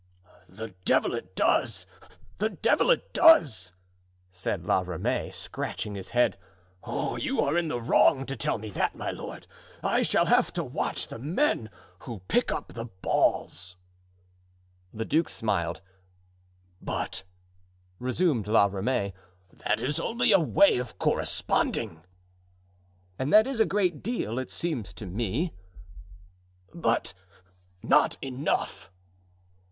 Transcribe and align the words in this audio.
"The 0.49 0.69
devil 0.83 1.13
it 1.13 1.35
does! 1.35 1.85
The 2.39 2.49
devil 2.49 2.89
it 2.89 3.13
does!" 3.13 3.71
said 4.31 4.65
La 4.65 4.79
Ramee, 4.79 5.29
scratching 5.29 5.93
his 5.93 6.09
head; 6.09 6.39
"you 6.83 7.39
are 7.39 7.55
in 7.55 7.67
the 7.67 7.79
wrong 7.79 8.25
to 8.25 8.35
tell 8.35 8.57
me 8.57 8.71
that, 8.71 8.95
my 8.95 9.11
lord. 9.11 9.45
I 9.83 10.01
shall 10.01 10.25
have 10.25 10.51
to 10.53 10.63
watch 10.63 11.09
the 11.09 11.19
men 11.19 11.69
who 11.99 12.23
pick 12.27 12.51
up 12.51 12.71
balls." 13.03 13.75
The 14.91 15.05
duke 15.05 15.29
smiled. 15.29 15.81
"But," 16.81 17.21
resumed 17.99 18.47
La 18.47 18.65
Ramee, 18.65 19.13
"that 19.53 19.79
is 19.79 19.99
only 19.99 20.31
a 20.31 20.39
way 20.39 20.79
of 20.79 20.97
corresponding." 20.97 22.03
"And 23.19 23.31
that 23.31 23.45
is 23.45 23.59
a 23.59 23.67
great 23.67 24.01
deal, 24.01 24.39
it 24.39 24.49
seems 24.49 24.93
to 24.95 25.05
me." 25.05 25.53
"But 26.73 27.13
not 27.83 28.17
enough." 28.19 28.89